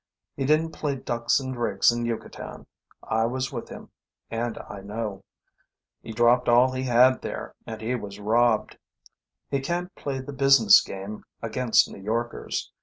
[0.35, 2.65] He didn't play ducks and drakes in Yucatan.
[3.03, 3.91] I was with him,
[4.31, 5.23] and I know.
[6.01, 8.79] He dropped all he had there, and he was robbed.
[9.51, 12.71] He can't play the business game against New Yorkers.